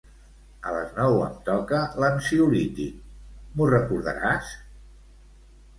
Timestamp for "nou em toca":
0.99-1.83